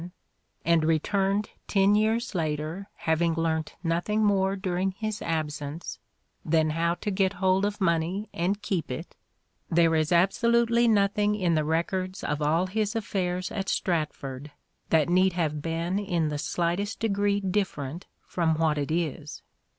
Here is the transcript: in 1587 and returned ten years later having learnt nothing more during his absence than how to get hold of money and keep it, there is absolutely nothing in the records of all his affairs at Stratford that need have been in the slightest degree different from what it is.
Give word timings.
in 0.65 0.79
1587 0.81 0.81
and 0.81 0.89
returned 1.45 1.49
ten 1.67 1.93
years 1.93 2.33
later 2.33 2.89
having 2.95 3.35
learnt 3.35 3.75
nothing 3.83 4.23
more 4.25 4.55
during 4.55 4.89
his 4.93 5.21
absence 5.21 5.99
than 6.43 6.71
how 6.71 6.95
to 6.95 7.11
get 7.11 7.33
hold 7.33 7.63
of 7.65 7.79
money 7.79 8.27
and 8.33 8.63
keep 8.63 8.89
it, 8.89 9.15
there 9.69 9.93
is 9.93 10.11
absolutely 10.11 10.87
nothing 10.87 11.35
in 11.35 11.53
the 11.53 11.63
records 11.63 12.23
of 12.23 12.41
all 12.41 12.65
his 12.65 12.95
affairs 12.95 13.51
at 13.51 13.69
Stratford 13.69 14.49
that 14.89 15.07
need 15.07 15.33
have 15.33 15.61
been 15.61 15.99
in 15.99 16.29
the 16.29 16.39
slightest 16.39 16.99
degree 16.99 17.39
different 17.39 18.07
from 18.25 18.55
what 18.55 18.79
it 18.79 18.89
is. 18.89 19.43